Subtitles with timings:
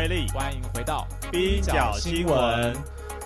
[0.00, 2.74] 威力，欢迎回到冰角新闻。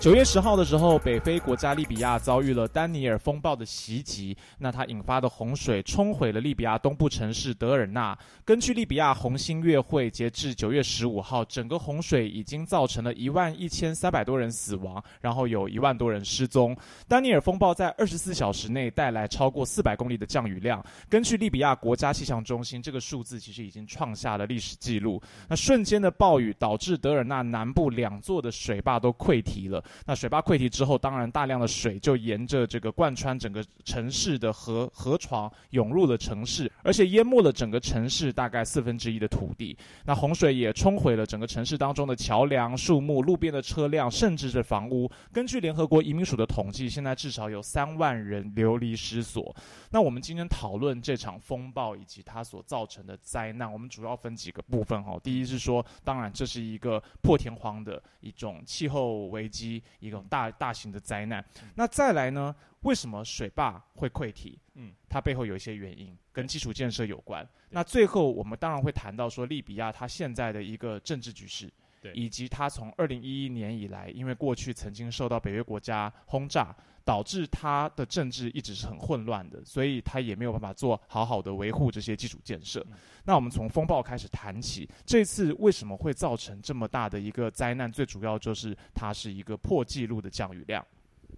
[0.01, 8.15] 九月十号的时候，北非国家利比亚遭遇了丹尼尔风暴的袭击，那它引发的洪水冲毁了利比亚东部城市德尔纳。
[8.43, 16.77] 根据利比亚红星月会，截至九月十五号，整个洪水已经造成了一万一千三百多人死亡，然后有一万多人失踪。
[17.07, 25.19] 丹尼尔风暴在二十四小时内带来超过四百公里的降雨量，根据利比亚国家气象中心，这个数字其实已经创下了历史记录。
[25.47, 29.83] 那瞬间的暴雨导致德尔纳南部两座的水坝都溃堤了。
[30.05, 39.77] 那水坝溃堤之后，当然大量的水就沿着这个贯穿整个城市的河河床涌入了城市，而且淹没了整个城市大概四分之一的土地。
[40.05, 45.09] 那洪水也冲毁了整个城市当中的桥梁、树木、路边的车辆，甚至是房屋。
[45.31, 49.55] 根据联合国移民署的统计，现在至少有三万人流离失所。
[49.91, 55.19] 那我们今天讨论这场风暴以及它所造成的灾难，我们主要分几个部分哈。
[55.23, 59.74] 第一是说，当然这是一个破天荒的一种气候危机。
[59.99, 61.43] 一种大大型的灾难。
[61.75, 62.55] 那再来呢？
[62.81, 64.59] 为什么水坝会溃堤？
[64.75, 67.47] 嗯，它背后有一些原因，跟基础建设有关。
[67.69, 76.75] 那最后我们当然会谈到说，利比亚它现在的一个政治局势，对，以及它从二零一一年以来，因为过去曾经受到北约国家轰炸。
[77.05, 82.85] 导致他的政治一直是很混乱的，所以他也没有办法做好好的维护这些基础建设。
[83.23, 87.89] 那我们从风暴开始谈起，这次为什么会造成这么大的一个灾难？
[87.91, 90.85] 最主要就是它是一个破纪录的降雨量。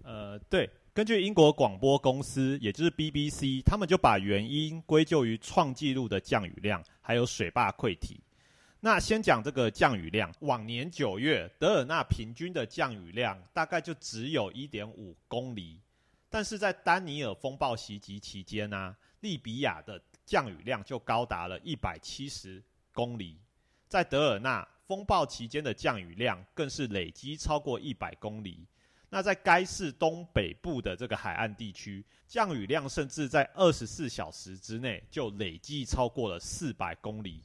[0.02, 8.18] 呃，对，根据英国广播公司，也就是 BBC，他们就把原因归咎于创纪录的降雨量，还有水坝溃堤。
[8.80, 15.80] 那先讲这个降雨量，往年九月德尔纳平均的降雨量大概就只有一点五公里，
[16.30, 22.62] 但是在丹尼尔风暴袭击期间呢，利比亚的降雨量就高达了一百七十
[22.92, 23.36] 公里，
[23.88, 28.64] 在德尔纳风暴期间的降雨量更是累积超过一百公里。
[29.10, 37.42] 那在该市东北部的这个海岸地区，降雨量甚至在二十四小时之内就累计超过了四百公里。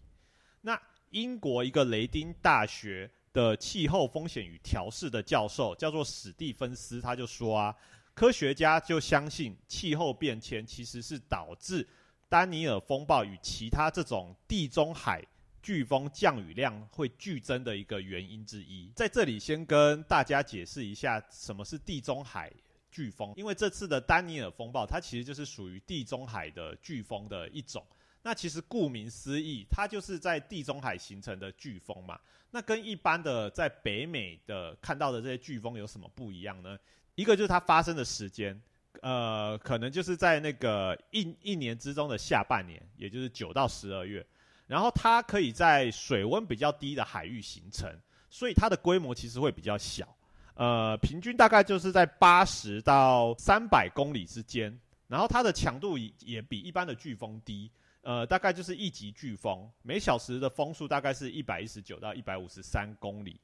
[0.62, 0.80] 那
[1.14, 7.76] 英国一个雷丁大学的气候风险与调试的教授叫做史蒂芬斯，他就说啊，
[8.16, 11.88] 科学家就相信气候变迁其实是导致
[12.28, 15.24] 丹尼尔风暴与其他这种地中海
[15.64, 18.92] 飓风降雨量会剧增的一个原因之一。
[18.96, 22.52] 在这里先跟大家解释一下什么是地中海
[22.92, 27.86] 飓风，因为这次的丹尼尔风暴它其实就是属于地中海的飓风的一种。
[28.26, 32.18] 那其实顾名思义，它就是在地中海形成的飓风嘛。
[32.50, 36.78] 那跟一般的在北美的看到的这些飓风有什么不一样呢？
[37.16, 38.60] 一个就是它发生的时间，
[39.02, 44.26] 呃，可能就是在那个一一年之中的下半年，也就是九到十二月。
[44.68, 47.94] 然后它可以在水温比较低的海域形成，
[48.30, 50.16] 所以它的规模其实会比较小，
[50.54, 54.80] 呃，平均大概就是在八十到三百公里之间。
[55.10, 57.70] 然后它的强度也也比一般的飓风低。
[58.04, 63.40] 呃，大概就是一级飓风，每小时的风速大概是一百一十九到一百五十三公里，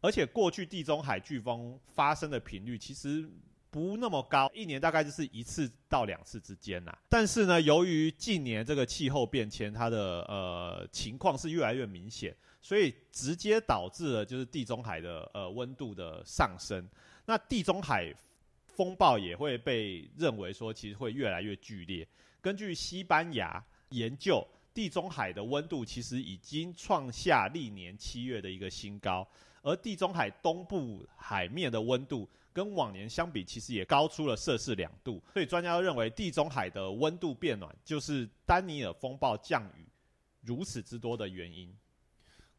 [0.00, 3.28] 而且过去地中海飓风发生的频率其实
[3.70, 6.96] 不那么高，一年大概就是一次到两次之间呐。
[7.10, 16.88] 但是呢，由于近年这个气候变迁，它的呃情况是越来越明显，所以直接导致了就是地中海的呃温度的上升，
[17.26, 18.10] 那地中海
[18.66, 22.08] 风暴也会被认为说其实会越来越剧烈。
[22.40, 23.62] 根据西班牙。
[23.90, 29.26] 研究地中海的温度其实已经创下历年七月的一个新高，
[29.62, 35.22] 而地中海东部海面的温度跟往年相比，其实也高出了摄氏两度。
[35.32, 39.86] 所以专家认为，地中海的温度变暖就是丹尼尔风暴降雨
[40.42, 41.72] 如此之多的原因。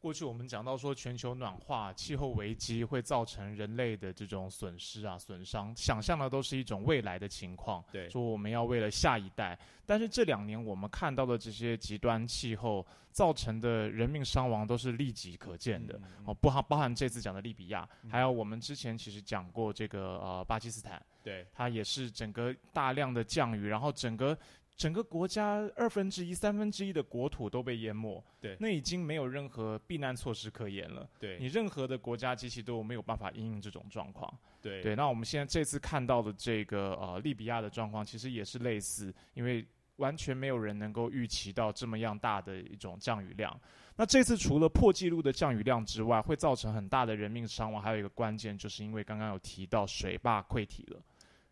[0.01, 7.83] 过去我们讲到说，全球暖化、气候危机会造成人类的这种损失啊、损伤，想象的都是一种未来的情况。
[7.91, 9.57] 对，说我们要为了下一代。
[9.85, 16.01] 但是这两年我们看到的这些极端气候造成的人命伤亡都是立即可见的。
[16.25, 24.35] 哦，不含包含这次讲的利比亚，还有我们之前其实讲过这个呃巴基斯坦，对，它也是整个大量的降雨，然后整个。
[24.81, 31.07] 整个国家二分之一、三分之一的国土都被淹没，对那已经没有任何避难措施可言了。
[31.19, 34.35] 对你任何的国家机器都没有办法应应这种状况。
[34.59, 39.63] 对对，那我们现在这次看到的这个呃利比亚的状况，其实也是类似，因为
[39.97, 43.55] 完全没有人能够预期到这么样大的一种降雨量。
[43.95, 50.99] 那这次除了破纪录的降雨量之外，会造成很大的人命伤亡，还有一个关键就是因为刚刚有提到水坝溃堤了。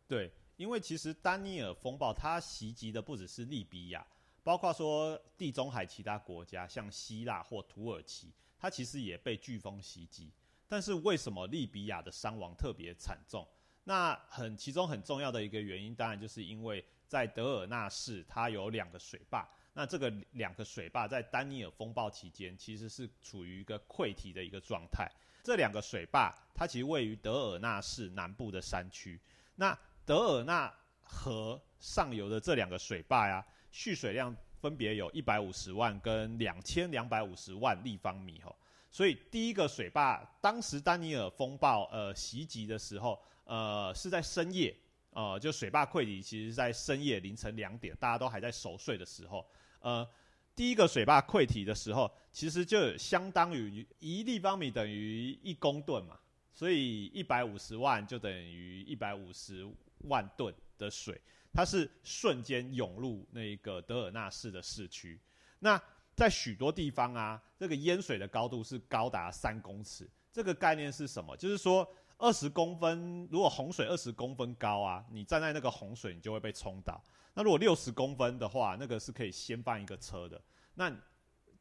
[0.08, 4.06] 对，因为其实丹尼尔风暴它袭击的不只是利比亚，
[4.44, 10.30] 包括说地中海其他国家，像希腊或土耳其，它其实也被飓风袭击。
[10.68, 13.48] 但是为什么利比亚的伤亡特别惨重？
[13.86, 19.48] 那很其中很重要的一个原因，当然就是因为在德尔纳市，它有两个水坝。
[19.74, 25.10] 那这个两个水坝在丹尼尔风暴期间，其实是处于一个溃堤的一个状态。
[25.42, 29.18] 这两个水坝，它其实位于德尔纳市南部的山区。
[29.56, 29.78] 那
[30.10, 30.74] 德尔纳
[31.04, 38.56] 河上游的这两个水坝呀，蓄水量分别有一百五十万跟两千两百五十万立方米吼。
[38.90, 44.76] 所以第一个水坝，当时丹尼尔风暴呃袭击的时候，呃是在深夜，
[45.12, 49.46] 呃就水坝溃堤，其实在深夜凌晨两点，大家都还在熟睡的时候，
[49.80, 50.10] 呃
[50.56, 56.18] 第一个水坝溃堤的时候，其实就相当于一立方米等于一公吨嘛，
[56.52, 59.64] 所以一百五十万就等于一百五十
[60.06, 61.20] 万吨的水，
[61.54, 65.20] 它是瞬间涌入那个德尔纳市的市区，
[65.60, 65.82] 那。
[66.16, 70.06] 在许多地方啊，这个淹水的高度是高达三公尺。
[70.34, 71.34] 这个概念是什么？
[71.38, 77.02] 就是说，二十公分，如果洪水二十公分高啊，你站在那个洪水，你就会被冲倒。
[77.36, 80.42] 那如果六十公分的话，那个是可以掀翻一个车的。
[80.74, 80.94] 那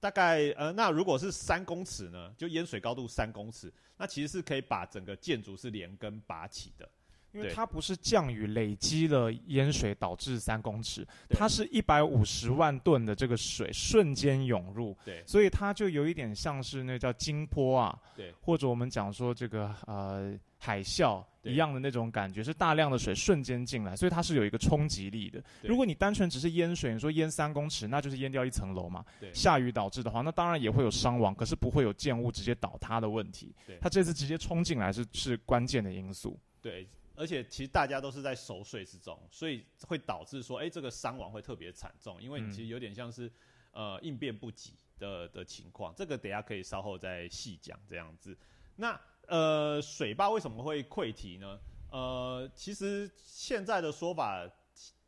[0.01, 2.35] 大概呃，那如果是三公尺呢？
[2.37, 6.91] 就淹水高度三公尺，那其实是可以把整个建筑是连根拔起的。
[7.33, 25.43] 因为它不是降雨累积了淹水导致三公尺，它是一百五十万吨的这个水瞬间涌入，对，所以它就有一点像是那叫惊波啊，对，或者我们讲说这个呃海啸一样的那种感觉，是大量的水瞬间进来，所以它是有一个冲击力的。
[25.63, 33.55] 如果你单纯只是淹水，你说淹三公尺，那就是淹掉一层楼嘛，下雨导致的话，那当然也会有伤亡，可是不会有建物直接倒塌的问题。
[33.81, 36.89] 它这次直接冲进来是是关键的因素，对。
[37.19, 43.29] 而且其实大家都是在熟睡之中，所以会导致说，哎，这个伤亡会特别惨重，因为你其实有点像是，
[43.73, 45.93] 呃，应变不及的的情况。
[45.97, 48.39] 这个等下可以稍后再细讲这样子。
[48.77, 51.59] 那呃，水坝为什么会溃堤呢？
[51.91, 54.49] 呃，其实现在的说法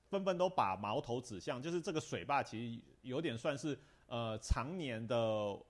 [0.09, 3.79] 纷纷都把矛头指向，就是这个水坝其实有点算是
[4.09, 5.17] 呃常年的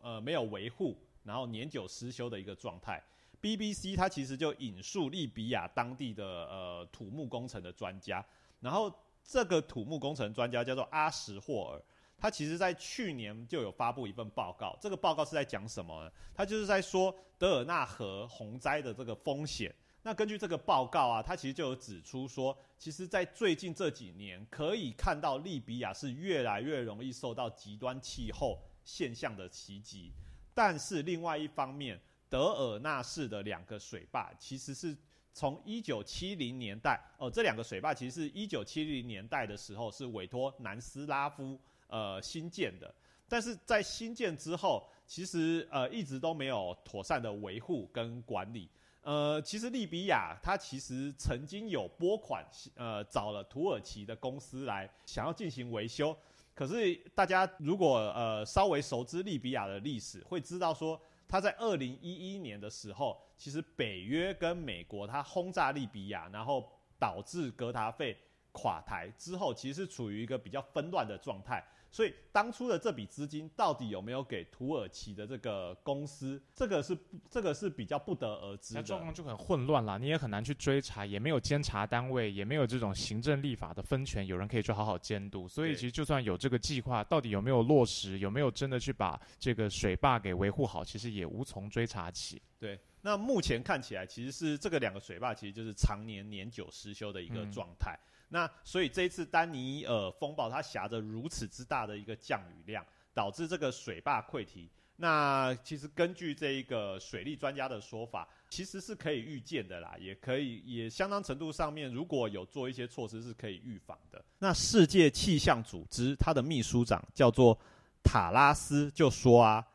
[0.01, 3.05] 呃没有维护，然后年久失修的一个状态。
[3.43, 8.25] BBC 它其实就引述利比亚当地的呃土木工程的专家，
[8.61, 8.93] 然后
[9.25, 11.83] 这个土木工程专家叫做阿什霍尔，
[12.19, 16.13] 他其实在去年就有发布一份报告，这个报告是在讲什么呢？
[16.35, 19.75] 他就是在说德尔纳河洪灾的这个风险。
[20.03, 30.13] 那根据这个报告啊，他其实就有指出说，其实在最近这几年可以看到利比亚是越来越容易受到极端气候现象的袭击，
[30.55, 31.99] 但是另外一方面。
[32.31, 34.97] 德尔纳市的两个水坝，其实是
[35.35, 42.95] 从一九七零年代哦，这两个水坝其实是一九七零年代的时候是委托南斯拉夫呃新建的，
[43.29, 48.69] 但是在新建之后，其实呃一直都没有妥善的维护跟管理。
[49.03, 52.47] 呃，其实利比亚它其实曾经有拨款
[52.77, 56.17] 呃找了土耳其的公司来想要进行维修，
[56.55, 61.01] 可是大家如果呃稍微熟知利比亚的历史，会知道说。
[61.31, 66.69] 他在二零一一年的时候，其实北约跟美国他轰炸利比亚，然后
[66.99, 68.19] 导致格达费
[68.51, 71.65] 垮台之后，其实是处于一个比较纷乱的状态。
[71.91, 76.97] 所以当初的这笔资金到底有没有给土耳其的这个公司，这个是
[77.29, 78.83] 这个是比较不得而知的。
[78.83, 85.49] 状况就很混乱了，你也很难去追查，也没有监察单位，也没有这种行政立法的分权，有人可以去好好监督。
[85.49, 92.41] 所以其实就算有这个计划，到底有没有落实，有没有真的去把这个水坝给维护好，其实也无从追查起。
[92.59, 97.99] 对，那目前看起来其实是这个两个水坝其实就是常年年久失修的一个状态。
[98.33, 102.83] 那所以这一次丹尼尔风暴，它挟着如此之大的一个降雨量，
[103.13, 104.71] 导致这个水坝溃堤。
[104.97, 114.23] 那其实根据这一个水利专家的说法，其实是可以预见的啦，也可以也相当程度上面，如果有做一些措施是可以预防的。
[114.39, 117.59] 那世界气象组织它的秘书长叫做
[118.03, 119.67] 塔拉斯就说啊，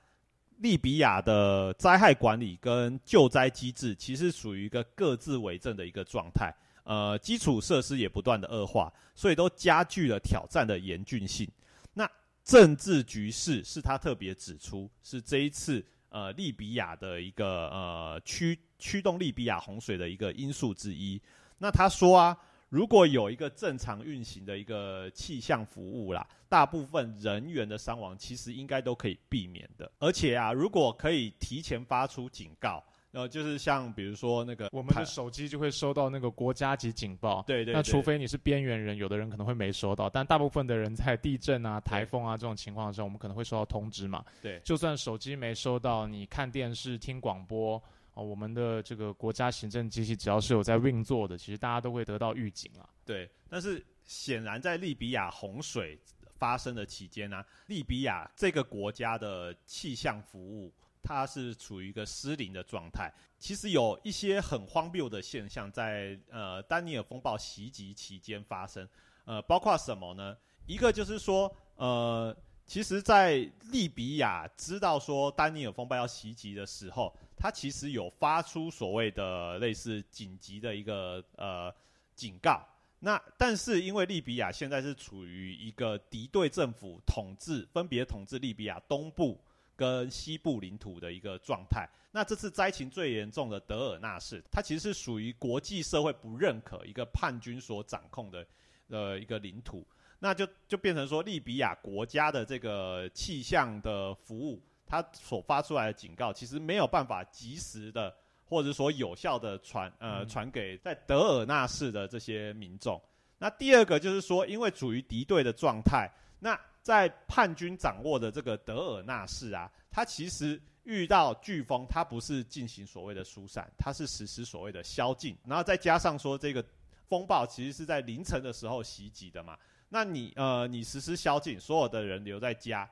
[0.59, 6.53] 利比亚的灾害管理跟救灾机制其实属于一个各自为政的一个状态。
[6.85, 11.45] 呃基础设施也不断的恶化，所以都加剧了挑战的严峻性。
[11.93, 12.09] 那
[12.43, 21.21] 政治局势是他特别指出，是这一次呃利比亚的一个呃驱驱动利比亚洪水的一个因素之一。
[21.57, 22.37] 那他说啊。
[22.69, 29.89] 如果有一个正常运行的一个气象服务啦，大部分人员的伤亡其实应该都可以避免的。
[29.99, 32.83] 而且啊，如果可以提前发出警告，
[33.15, 37.41] 呃，就是像比如说那个我们的手机就会收到那个国家级警报。
[37.47, 37.73] 对对。
[37.73, 44.23] 那除非你是边缘人，有的人可能会没收到，但大部分的人在地震啊、台风啊这种情况的时候，我们可能会收到通知嘛。
[44.41, 44.59] 对。
[44.65, 47.81] 就算手机没收到，你看电视、听广播。
[48.15, 52.87] 哦，我们的这个国家行政机器只要是有在运作的，其实大家都会得到预警啊。
[53.05, 55.99] 对，但是显然在利比亚洪水
[56.37, 60.71] 发生的期间呢，利比亚这个国家的气象服务
[61.05, 63.13] 它是处于一个失灵的状态。
[63.37, 68.89] 其实有一些很荒谬的现象在呃丹尼尔风暴袭击期间发生，
[69.25, 70.35] 呃，包括什么呢？
[70.65, 72.35] 一个就是说，呃，
[72.65, 77.15] 其实，在利比亚知道说丹尼尔风暴要袭击的时候。
[77.37, 81.69] 它其实有发出所谓的类似紧急的一个呃
[82.15, 82.65] 警告，
[82.99, 89.37] 那但是因为利比亚现在是处于一个敌对政府统治，分别统治利比亚东部
[89.75, 91.87] 跟西部领土的一个状态。
[92.11, 98.45] 那这次灾情最严重的德尔纳市，它其实是属于国际社会不认可一个叛军所掌控的
[98.87, 99.85] 呃一个领土，
[100.19, 104.61] 那就就变成说利比亚国家的这个气象的服务。
[104.87, 108.15] 它所发出来的警告，其实没有办法及时的，
[108.45, 113.01] 或者说有效的传呃传给在德尔纳市的这些民众。
[113.39, 116.07] 那第二个就是说，因为处于敌对的状态，
[116.39, 116.55] 那
[116.85, 125.35] 在叛军掌握的这个德尔纳市啊，它其实遇到飓风，它不是进行所谓的疏散，它是实施所谓的宵禁。
[125.47, 126.63] 然后再加上说，这个
[127.07, 129.57] 风暴其实是在凌晨的时候袭击的嘛，
[129.89, 132.87] 那你呃你实施宵禁，所有的人留在家。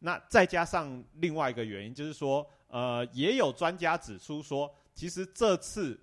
[0.00, 5.96] 那再加上另外一个原因，就是说，呃，也有专家指出说，其实这次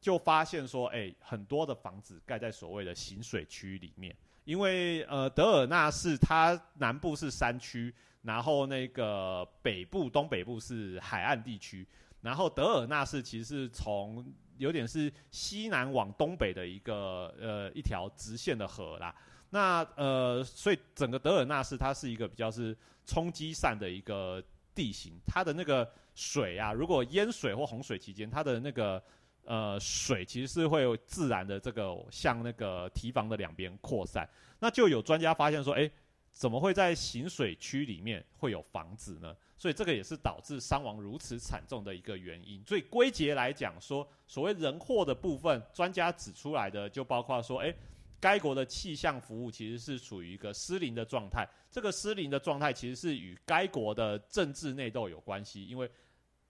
[0.00, 4.16] 就发现说，哎，很多的房子盖在所谓的行水区里面，
[4.48, 11.86] 因为呃，德尔纳市它南部是山区，然后那个北部东北部是海岸地区，
[12.22, 14.24] 然后德尔纳市其实是从
[14.56, 19.14] 有点是西南往东北的一个呃一条直线的河啦。
[19.50, 22.74] 那呃，所以整个德尔纳市它是一个比较是
[23.04, 24.42] 冲积扇的一个
[24.74, 29.02] 地形，它的那个水啊，如果淹水或洪水期间，它的那个
[29.48, 34.28] 呃水其实是会自然的这个向那个堤防的两边扩散。
[34.60, 35.90] 那就有专家发现说，哎，
[36.30, 39.34] 怎么会在行水区里面会有房子呢？
[39.56, 42.62] 所以这个也是导致伤亡如此惨重的一个原因。
[42.64, 47.74] 所以归结来讲，说所谓人祸的部分，专家指出来的就包括说，哎。
[48.20, 55.88] 该国的气象服务其实是处于一个失灵的状态，这个失灵的状态其实是与该国的政治内斗有关系，因为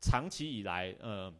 [0.01, 1.31] 长期以来，呃，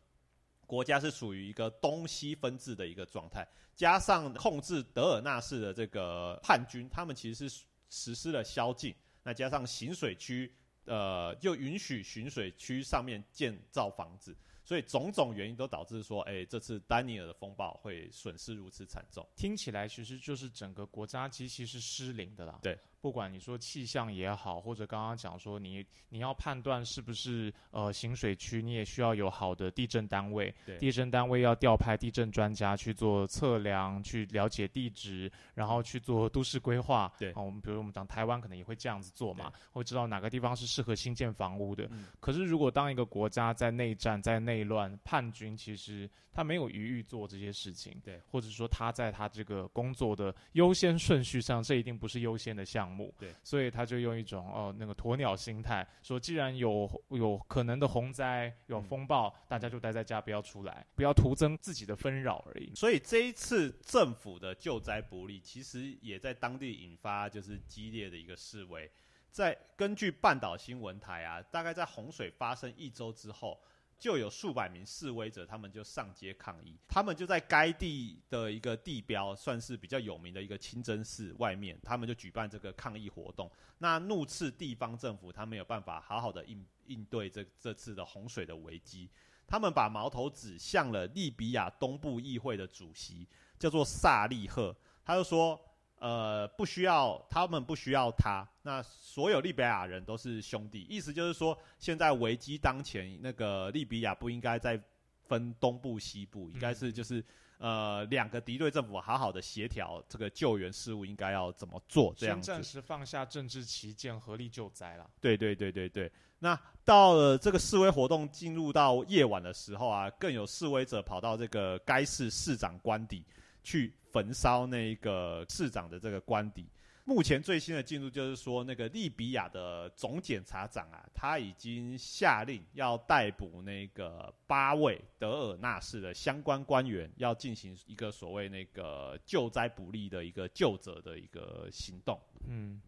[0.69, 10.53] 国家是属于一个东西分治的一个状态，加上控制德尔纳市的这个叛军，他们其实是实施了宵禁，那加上行水区，
[10.85, 14.37] 呃，又允许巡水区上面建造房子。
[14.63, 19.27] 所以种种原因都导致说，哎，这次丹尼尔的风暴会损失如此惨重。
[19.35, 22.59] 听起来其实就是整个国家机器是失灵的啦。
[22.63, 22.79] 对。
[23.01, 30.53] 不管你说气象也好，或者刚刚讲说你你要判断是不是呃行水区，你也需要有好的地震单位。
[30.67, 37.13] 对，地震单位要调派地震专家去做测量，去了解地质，然后去做都市规划。
[37.19, 41.89] 对，我们比如我们讲台湾可能也会这样子做嘛，会知道哪个地方是适合新建房屋的。
[42.19, 48.01] 可是如果当一个国家在内战、在内乱，叛军其实他没有余裕做这些事情。
[48.05, 53.15] 对，或者说他在他这个工作的优先顺序上，这一定不是优先的项目。
[53.19, 62.75] 对，所以他就用一种哦那个鸵鸟心态，说既然有有可能的洪灾、有风暴，大家就待在家，不要出来，不要徒增自己的纷扰而已。
[62.75, 68.91] 所以这一次政府的救灾不力，其实也在当地引发就是激烈的一个示威。
[69.31, 73.61] 在根据半岛新闻台啊，大概在洪水发生一周之后。
[73.99, 76.77] 就有数百名示威者，他们就上街抗议。
[76.87, 83.51] 他们就在该地的一个地标，算是比较有名的一个清真寺外面，他们就举办这个抗议活动。
[83.79, 89.11] 那怒斥地方政府，他没有办法好好的应应对这这次的洪水的危机。
[89.47, 93.27] 他们把矛头指向了利比亚东部议会的主席，
[93.59, 94.77] 叫做萨利赫。
[95.05, 95.61] 他就说。
[96.01, 98.47] 呃，不需要，他们不需要他。
[98.63, 104.81] 那所有利比亚人都是兄弟，意思就是说，现在危机当前，那个利比亚不应该再
[105.27, 107.25] 分东部西部，应该是就是
[107.59, 115.11] 呃两个敌对政府好好的协调这个救援事务应该要怎么做这样暂时放下政治旗舰，合力救灾了。
[115.21, 116.11] 对对对对对。
[116.39, 123.25] 那到了这个示威活动进入到夜晚的时候啊，更有示威者跑到这个该市市长官邸
[123.65, 126.67] 去焚烧那个市长的这个官邸。
[127.05, 142.21] 目前最新的进度就是说，那个利比亚的总检察长啊，他已经下令要逮捕那个八位德尔纳市的相关官员，要进行一个所谓那个救灾不利的一个救责的一个行动。
[142.47, 142.79] 嗯，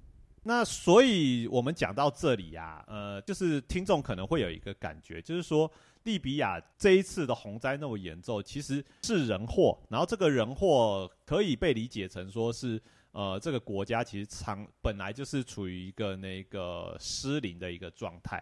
[0.43, 5.71] 那所以我们讲到这里啊，呃，就是听众可能会有一个感觉，就是说
[6.05, 12.81] 利比亚这一次的洪灾那么严重，其实是人祸，然后这个人祸可以被理解成说是。
[13.13, 18.41] 呃，这个国家其实长本来就是处于一个那个失灵的一个状态，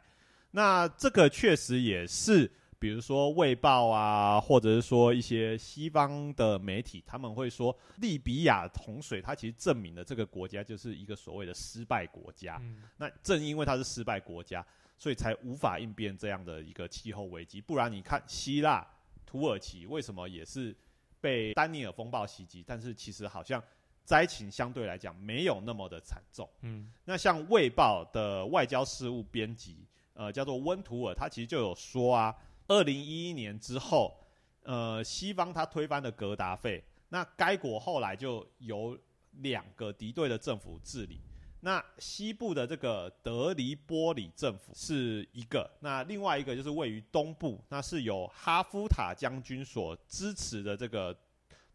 [0.51, 12.61] 那这个确实也是，比如说《卫报》啊，或者是说一些西方的媒体，他们会说利比亚洪水，它其实证明了这个国家就是一个所谓的失败国家。
[12.97, 14.65] 那正因为它是失败国家，
[14.97, 17.61] 所以才无法应变这样的一个气候危机。
[17.61, 18.87] 不然你看希腊、
[19.27, 20.77] 土耳其为什么也是
[21.21, 23.63] 被丹尼尔风暴袭击，但是其实好像。
[24.05, 26.49] 灾情相对来讲没有那么的惨重。
[26.63, 32.35] 嗯，那像《卫报》的外交事务编辑，呃，叫做温图尔，他其实就有说啊，
[32.69, 34.17] 二零一一年之后，
[34.63, 38.97] 呃，西方他推翻了格达费，那该国后来就由
[39.33, 41.21] 两个敌对的政府治理。
[41.61, 51.17] 那西部的这个德黎波里政府是一个，那另外一个就是位于东部，那是由哈夫塔将军所支持的这个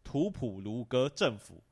[0.02, 1.62] 图普卢格政府。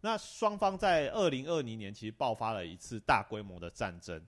[0.00, 4.20] 那双方在二零二零年其实爆发了一次大规模的战争。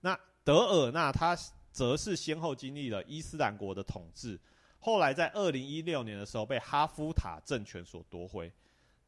[0.00, 1.36] 那德尔纳他
[1.76, 4.40] 则是先后经历了伊斯兰国的统治，
[4.78, 8.50] 后来在二零一六年的时候被哈夫塔政权所夺回。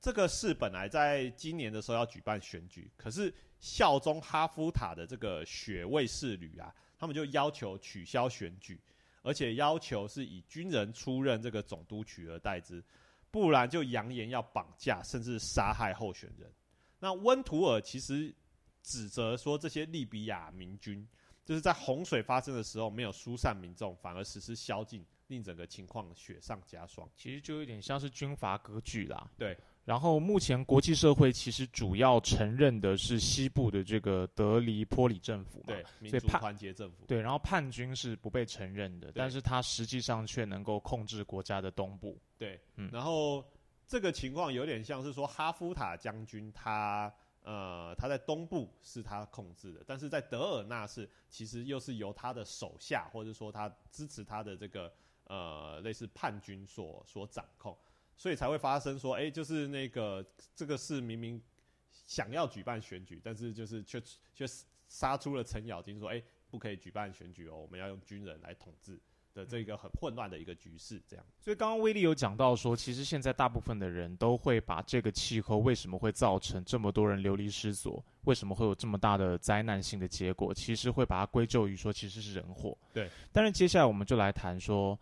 [0.03, 8.79] 这个是本来在今年的时候要举办选举，可是效忠哈夫塔的这个血卫士旅啊，他们就要求取消选举，
[9.23, 12.85] 而且要求是以军人出任这个总督取而代之。
[13.31, 16.53] 不然就扬言要绑架甚至杀害候选人。
[16.99, 18.35] 那温图尔其实
[18.83, 21.09] 指责说，这些利比亚民军
[21.49, 27.09] 就是在洪水发生的时候没有疏散民众，反而实施宵禁，令整个情况雪上加霜。
[27.17, 29.31] 其实就有点像是军阀割据啦。
[29.39, 29.57] 对。
[29.87, 37.07] 然后目前国际社会其实主要承认的是西部的这个德黎波里政府嘛，对，民主团结政府。
[37.07, 42.21] 对，然后叛军是不被承认的，但是他实际上却能够控制国家的东部。
[42.37, 43.43] 对，嗯，然后
[43.87, 47.11] 这个情况有点像是说哈夫塔将军他
[47.49, 54.93] 呃他在东部是他控制的，但是在德尔纳是其实又是由他的手下或者说他支持他的这个
[55.25, 57.75] 呃类似叛军所所掌控。
[58.21, 61.41] 所以才会发生说，哎，就是那个这个是明明
[61.93, 64.03] 想要举办选举，但是就是却
[64.35, 64.45] 却
[64.89, 69.01] 杀出了程咬金，说，哎，不可以举办选举哦，我们要用军人来统治
[69.39, 71.25] 的这个很混乱的一个局势，这样。
[71.39, 82.77] 所以刚刚威利有讲到说，其实现在大部分的人都会把这个气候为什么会造成这么多人流离失所，为什么会有这么大的灾难性的结果，其实会把它归咎于说其实是人祸。
[82.93, 83.09] 对。
[83.31, 84.99] 但是接下来我们就来谈说，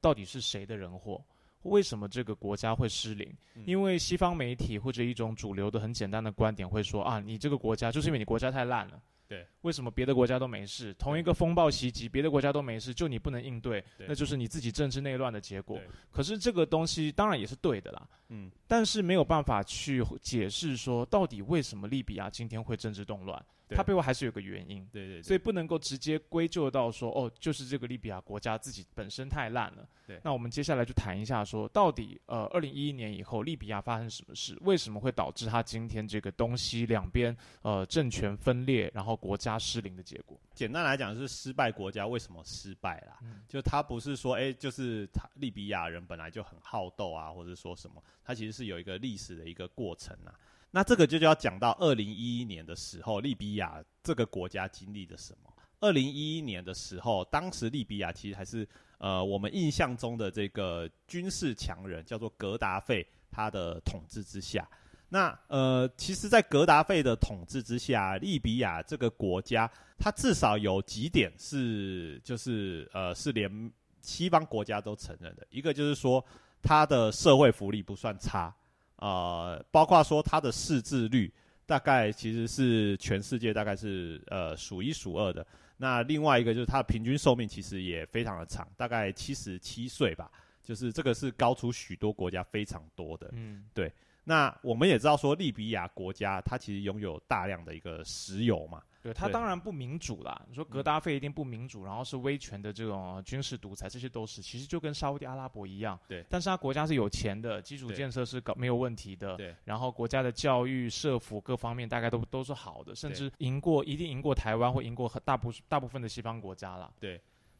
[0.00, 1.24] 到底是谁的人祸？
[1.62, 3.34] 为什么这个国家会失灵？
[3.64, 9.00] 因为西方媒体或者一种主流的很简单的观点会说啊，你这个国家就是因为你国家太烂了。
[9.30, 10.92] 对，为什么别的国家都没事？
[10.94, 15.78] 同一个风暴袭击，别的国家都没事，就你不能应对，那就是你自己政治内乱的结果。
[16.10, 18.08] 可是这个东西当然也是对的啦。
[18.30, 23.40] 嗯，但是没有办法去解释说，到底为什么利比亚今天会政治动乱？
[23.76, 29.88] 它背后还是有个原因，对对，所以不能够直接归咎到说，哦，就是这个利比亚国家自己本身太烂了。
[30.06, 34.56] 对，那我们接下来就谈一下，说到底，呃，二零一一年以后，利比亚发生什么事？
[34.62, 40.38] 为什么会导致它今天这个东西两边呃政权分裂，然后国家失灵的结果？
[40.54, 43.18] 简单来讲，是失败国家为什么失败啦？
[43.48, 50.34] 就他不是说，哎，就是他利比亚人本来就很好斗啊，或者说什么，他其实是有一个历史的一个过程啊。
[50.70, 55.52] 那这个就就要讲到二零一一年的时候，利比亚这个国家经历了什么？
[55.80, 64.68] 二零一一年的时候，当时利比亚其实还是呃我们印象中的这个军事强人，叫做格达费他的统治之下。
[65.08, 75.44] 那呃，其实，在格达费的统治之下，利比亚这个国家，它至少有几点是就是呃是连西方国家都承认的。
[75.50, 76.24] 一个就是说，
[76.62, 78.54] 它的社会福利不算差。
[79.00, 81.32] 呃，包括说它的识字率
[81.66, 85.46] 大概其实是全世界大概是呃数一数二的。
[85.76, 90.30] 那另外一个就是它的平均寿命其实也非常的长，大概七十七岁吧。
[90.62, 93.28] 就是这个是高出许多国家非常多的。
[93.32, 93.90] 嗯，对
[94.22, 100.40] 那我们也知道说，利比亚国家它其实拥有大量的一个石油嘛，对他对当然不民主啦。
[100.48, 105.98] 你说格达费一定不民主，然后是威权的这种呃军事独裁，这些都是，其实就跟沙烏地阿拉伯一样。
[106.06, 109.36] 对但是他国家是有钱的，基础建设是搞没有问题的。
[109.36, 116.90] 对然后国家的教育、社福各方面大概都都是好的，甚至赢过一定赢过台湾，或赢过很大部大部分的西方国家啦。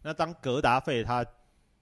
[0.03, 1.24] 那当格达费他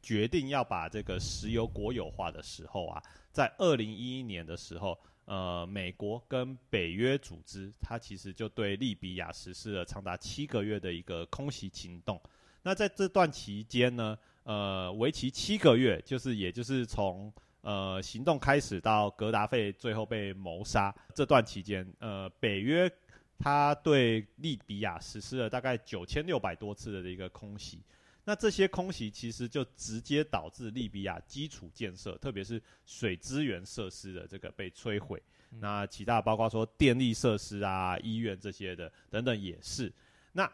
[0.02, 12.18] 决定要把这个石油国有化的时候啊，在二零一一年的时候，呃，美国跟北约组织，它其实就对利比亚实施了长达七个月的一个空袭行动。
[12.62, 22.90] 那在这段期间呢，呃，为期七个月，就是也就是从呃行动开始到格达费最后被谋杀这段期间，呃，北约
[23.38, 27.82] 它对利比亚实施了大概九千六百多次的一个空袭。
[28.28, 35.18] 那这些空袭其实就直接导致利比亚基础建设，特别是水资源设施的这个被摧毁。
[35.52, 39.90] 嗯那其他包括说电力设施啊、医院这些的等等也是。
[40.32, 40.52] 那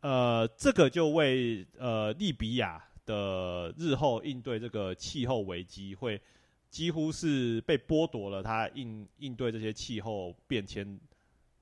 [0.00, 6.20] 呃，这个就为呃利比亚的日后应对这个气候危机，会
[6.68, 10.98] 几乎是被剥夺了它应应对这些气候变迁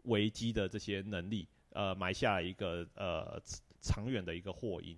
[0.05, 3.39] 危机的这些能力，呃，埋下了一个呃
[3.83, 4.97] 长远的一个祸因。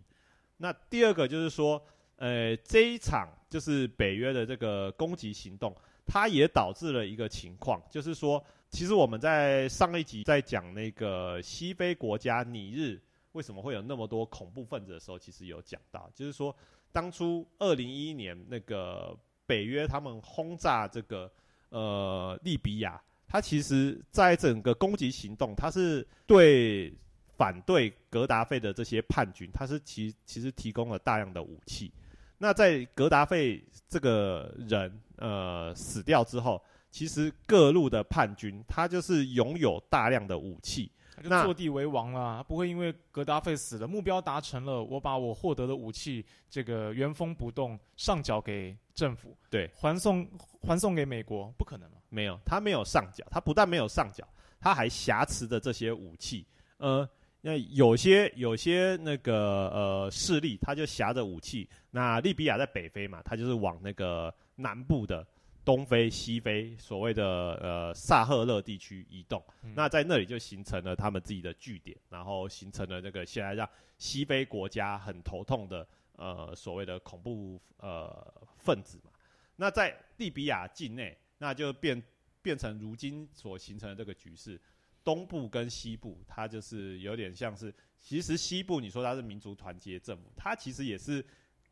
[0.56, 1.82] 那第二个就是说，
[2.16, 5.74] 呃，这一场就是北约的这个攻击行动，
[6.06, 13.00] 它也导致了一个情况，就是说，其实我们在上一集在讲那个西非国家尼日
[13.32, 16.54] 为什么会有那么多恐怖分子的时候，其实有讲到，就是说，
[16.92, 21.30] 当初二零一一年那个北约他们轰炸这个
[21.70, 26.94] 呃利比亚，它其实在整个攻击行动，它是对
[27.36, 31.92] 反对格达费的这些叛军，他是其其实提供了大量的武器。
[32.38, 50.28] 那在格达费这个人呃死掉之后，其实各路的叛军他就是拥有大量的武器，他就那坐地为王了，他不会因为格达费死了，目标达成了，我把我获得的武器这个原封不动上缴给政府，对，还送
[50.60, 51.98] 还送给美国，不可能嘛？
[52.10, 54.26] 没有，他没有上缴，他不但没有上缴，
[54.60, 56.46] 他还挟持着这些武器。
[56.78, 57.08] 呃，
[57.46, 61.68] 那有些有些那个呃势力，他就挟着武器。
[61.90, 65.26] 那利比亚在北非嘛，他就是往那个南部的
[65.62, 67.22] 东非、西非，所谓的
[67.60, 69.44] 呃萨赫勒地区移动。
[69.62, 78.26] 嗯那在那里就形成了他们自己的据点，然后形成了那个现在让西非国家很头痛的呃所谓的恐怖呃
[78.56, 79.10] 分子嘛。
[79.56, 82.02] 那在利比亚境内，那就变
[82.40, 84.58] 变成如今所形成的这个局势，
[85.04, 91.24] 东部跟西部，它就是有点像是，其实西部你说它是民族团结政府，它其实也是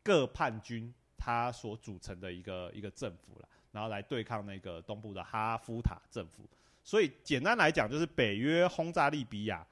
[0.03, 6.47] 各叛军它所组成的一个一个政府了，然后来对抗那个东部的哈夫塔政府。
[6.83, 9.65] 所以简单来讲，就是北约轰炸利比亚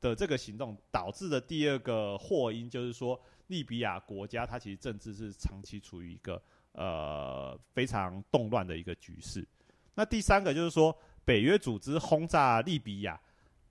[0.00, 9.46] 的这个行动导致的第二个祸因，就是说利比亚国家它其实政治是长期处于一个呃非常动乱的一个局势。
[9.94, 13.18] 那第三个就是说，北约组织轰炸利比亚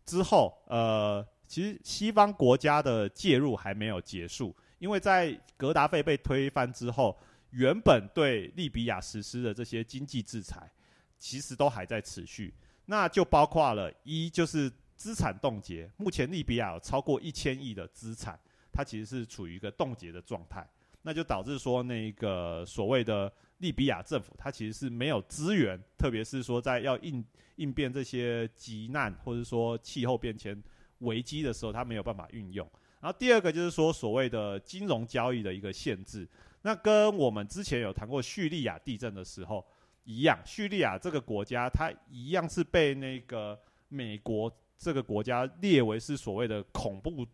[0.05, 7.17] 之后，呃，其实西方国家的介入还没有结束，因为在格达费被推翻之后，
[7.51, 10.69] 原本对利比亚实施的这些经济制裁，
[11.17, 12.53] 其实都还在持续。
[12.85, 18.37] 那就包括了一就是资产冻结，目前利比亚有超过一千亿的资产，
[18.71, 20.67] 它其实是处于一个冻结的状态，
[21.03, 27.23] 那就导致说那个所谓的利比亚政府，它其实是没有资源，特别是说在要应
[27.57, 30.61] 应变这些急难或者说气候变迁
[30.99, 32.67] 危机的时候，它没有办法运用。
[32.99, 36.27] 然后第二个就是说所谓的金融交易的一个限制，
[36.61, 39.65] 那跟我们之前有谈过叙利亚地震的时候
[40.05, 47.27] 一样，叙利亚这个国家它一样是被那个美国这个国家列为是所谓的恐怖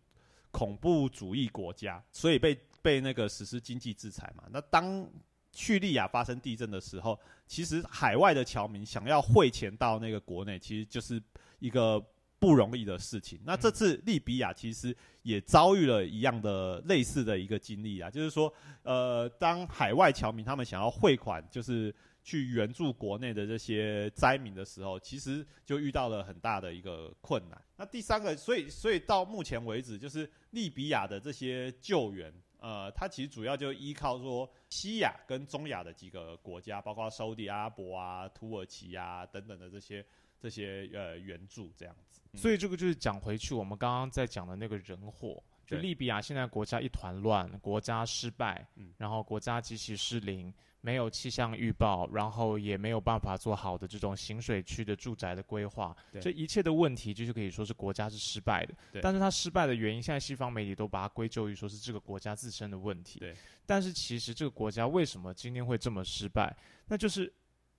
[0.50, 4.44] 恐怖主义国家，所以被被那个实施经济制裁嘛。
[4.50, 5.08] 那当
[5.52, 11.20] 叙利亚发生地震的时候，其实海外的侨民想要汇钱到那个国内，其实就是
[11.58, 12.00] 一个
[12.38, 13.38] 不容易的事情。
[13.44, 27.60] 那这次利比亚其实也遭遇了一样的类似的一个经历啊，就是说，呃，当海外侨民他们想要汇款，就是去援助国内的这些灾民的时候，其实就遇到了很大的一个困难。
[27.76, 40.04] 那第三个，所以所以到目前为止，就是利比亚的这些救援，呃，它其实主要就依靠说西亚跟中亚的几个国家，包括沙地阿拉伯啊、土耳其啊等等的这些
[40.38, 42.20] 这些呃援助这样子。
[42.34, 48.92] 所以这个就是讲回去，我们刚刚在讲的那个人祸，就利比亚现在国家一团乱，国家失败，嗯。
[48.96, 58.74] 然后国家机器失灵，没有气象预报，然后也没有办法做好的这种行水区的住宅的规划，这一切的问题就是可以说是国家是失败的。
[59.02, 63.18] 但是它失败的原因，现在西方媒体都把它归咎于说是这个国家自身的问题。
[63.18, 63.34] 对，
[63.66, 66.56] 但是其实这个国家为什么今天会这么失败？
[66.86, 67.32] 那就是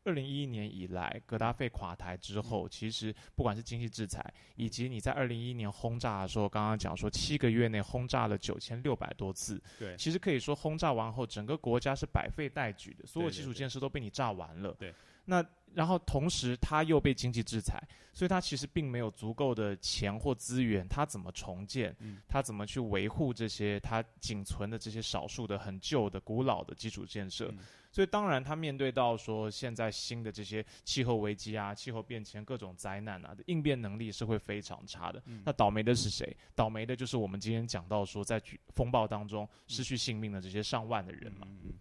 [0.04, 14.76] 二零一一年以来，格达费垮台之嗯后，其实不管是经济制裁，以及你在二零一一年轰炸的时候，刚刚讲说七个月内轰炸了九千六百多次，对其实可以说轰炸完后，整个国家是百废待举的，所有基础建设都被你炸完了。
[14.80, 14.94] 对，
[15.26, 21.96] 那然后同时他又被经济制裁，所以他其实并没有足够的钱或资源，他怎么重建？
[22.00, 27.50] 嗯他怎么去维护这些他仅存的这些少数的很旧的古老的基础建设？
[27.52, 27.60] 嗯
[27.91, 35.21] 所以当然，他面对到说现在新的这些气候危机啊、气候变迁各种灾难啊的应变能力是会非常差的。
[35.25, 36.36] 嗯那倒霉的是谁？
[36.56, 41.45] 倒霉的就是我们今天讲到说在举风暴当中失去性命的这些上万的人嘛。
[41.45, 41.73] 嗯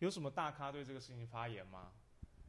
[0.00, 1.88] 有什么大咖对这个事情发言吗？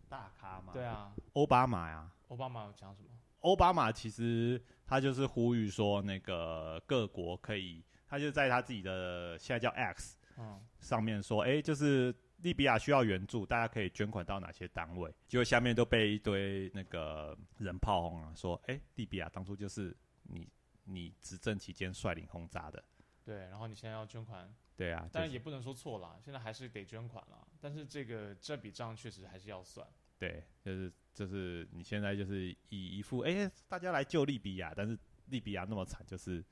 [0.10, 3.10] 大咖嘛，对，啊，奥巴马呀，奥巴马有讲什么？
[3.42, 12.14] 奥巴马其实他就是呼吁说，那个各国可以，他就在他自己的现在叫 X 嗯，上面说，哎、就是
[12.46, 15.12] 利比亚需要援助，大家可以捐款到哪些单位？
[15.28, 20.48] 结果下面都被一堆那个人炮轰啊，说，哎、利比亚当初就是你
[20.84, 22.84] 你执政期间率领轰炸的，
[23.24, 23.36] 对。
[23.48, 27.48] 然后你现在要捐款，对啊，但是当然也不能说错啦，现在还是得捐款啦。
[27.60, 29.88] 但是这个这笔账确实还是要算。
[30.20, 34.96] 对，就是就是你现在就是以一副哎、大家来救利比亚，但是
[35.30, 36.46] 利比亚那么惨，就是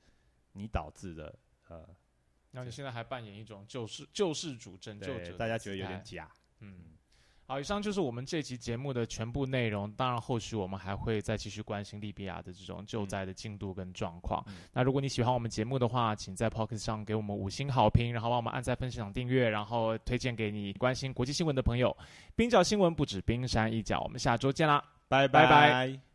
[0.54, 1.88] 你导致的，呃，
[2.54, 6.30] 然后你现在还扮演一种救世救世主、拯救者大家觉得有点假。
[6.60, 6.94] 嗯，
[7.46, 9.90] 好，以上就是我们这期节目的全部内容。
[9.94, 14.40] 当然，后续我们还会再继续关心利比亚的这种救灾的进度跟状况。
[14.46, 21.94] 嗯那如果你喜欢我们节目的话，请在 Pocket 上给我们五星好评，然后帮我们按赞、分享、订阅，然后推荐给你关心国际新闻的朋友。
[22.36, 24.80] 冰角新闻不止冰山一角，我们下周见啦！
[25.08, 26.13] 拜拜拜拜